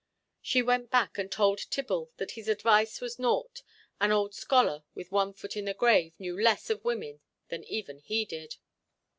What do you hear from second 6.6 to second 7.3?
of women